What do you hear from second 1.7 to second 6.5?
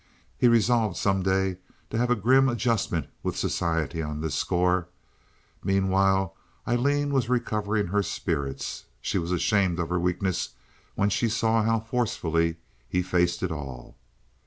to have a grim adjustment with society on this score. Meanwhile